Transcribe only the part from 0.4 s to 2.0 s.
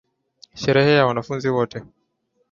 Sherehe ya wanafunzi wote.